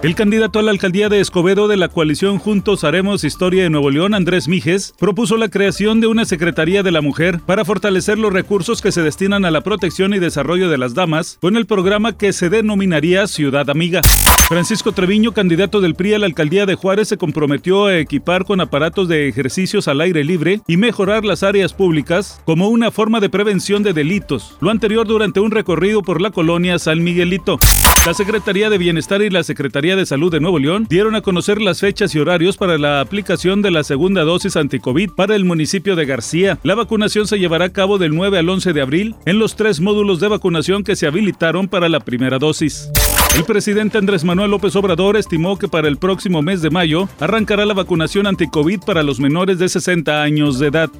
[0.00, 3.90] El candidato a la alcaldía de Escobedo de la coalición Juntos Haremos Historia de Nuevo
[3.90, 8.32] León, Andrés Mijes, propuso la creación de una Secretaría de la Mujer para fortalecer los
[8.32, 12.16] recursos que se destinan a la protección y desarrollo de las damas con el programa
[12.16, 14.00] que se denominaría Ciudad Amiga.
[14.46, 18.60] Francisco Treviño, candidato del PRI a la alcaldía de Juárez, se comprometió a equipar con
[18.60, 23.30] aparatos de ejercicios al aire libre y mejorar las áreas públicas como una forma de
[23.30, 24.56] prevención de delitos.
[24.60, 27.58] Lo anterior durante un recorrido por la colonia San Miguelito.
[28.06, 31.60] La Secretaría de Bienestar y la Secretaría de Salud de Nuevo León dieron a conocer
[31.60, 35.96] las fechas y horarios para la aplicación de la segunda dosis anticovid para el municipio
[35.96, 36.58] de García.
[36.62, 39.80] La vacunación se llevará a cabo del 9 al 11 de abril en los tres
[39.80, 42.90] módulos de vacunación que se habilitaron para la primera dosis.
[43.34, 47.64] El presidente Andrés Manuel López Obrador estimó que para el próximo mes de mayo arrancará
[47.64, 50.90] la vacunación anti-COVID para los menores de 60 años de edad.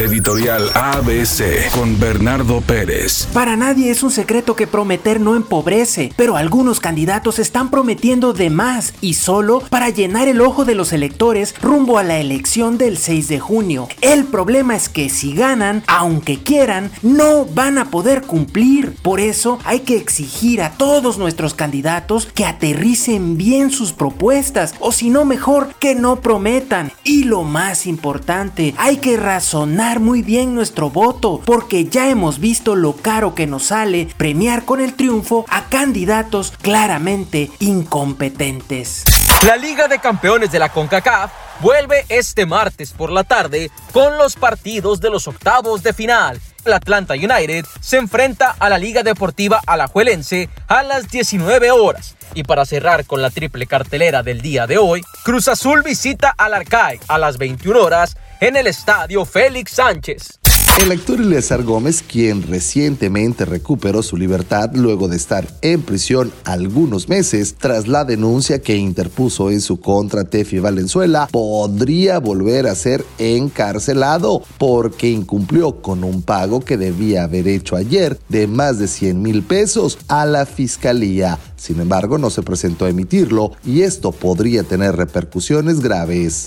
[0.00, 3.28] Editorial ABC con Bernardo Pérez.
[3.34, 8.48] Para nadie es un secreto que prometer no empobrece, pero algunos candidatos están prometiendo de
[8.48, 12.96] más y solo para llenar el ojo de los electores rumbo a la elección del
[12.96, 13.88] 6 de junio.
[14.00, 18.94] El problema es que si ganan, aunque quieran, no van a poder cumplir.
[19.02, 24.92] Por eso hay que exigir a todos nuestros candidatos que aterricen bien sus propuestas o
[24.92, 26.90] si no mejor que no prometan.
[27.04, 32.76] Y lo más importante, hay que razonar muy bien nuestro voto porque ya hemos visto
[32.76, 39.04] lo caro que nos sale premiar con el triunfo a candidatos claramente incompetentes.
[39.44, 44.36] La Liga de Campeones de la CONCACAF vuelve este martes por la tarde con los
[44.36, 46.40] partidos de los octavos de final.
[46.64, 52.16] El Atlanta United se enfrenta a la Liga Deportiva Alajuelense a las 19 horas.
[52.34, 56.54] Y para cerrar con la triple cartelera del día de hoy, Cruz Azul visita al
[56.54, 60.39] Arcai a las 21 horas en el estadio Félix Sánchez.
[60.78, 67.08] El actor Eleazar Gómez, quien recientemente recuperó su libertad luego de estar en prisión algunos
[67.08, 73.04] meses tras la denuncia que interpuso en su contra Tefi Valenzuela, podría volver a ser
[73.18, 79.20] encarcelado porque incumplió con un pago que debía haber hecho ayer de más de 100
[79.20, 81.38] mil pesos a la fiscalía.
[81.56, 86.46] Sin embargo, no se presentó a emitirlo y esto podría tener repercusiones graves.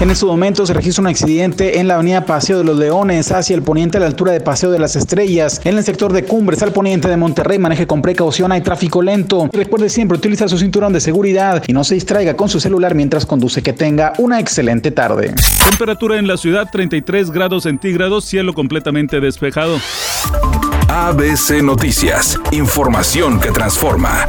[0.00, 3.56] En estos momentos se registra un accidente en la avenida Paseo de los Leones hacia
[3.56, 5.60] el poniente a la altura de Paseo de las Estrellas.
[5.64, 9.50] En el sector de Cumbres al poniente de Monterrey maneje con precaución, hay tráfico lento.
[9.52, 13.26] Recuerde siempre utilizar su cinturón de seguridad y no se distraiga con su celular mientras
[13.26, 13.62] conduce.
[13.62, 15.34] Que tenga una excelente tarde.
[15.68, 19.78] Temperatura en la ciudad 33 grados centígrados, cielo completamente despejado.
[20.88, 24.24] ABC Noticias, información que transforma.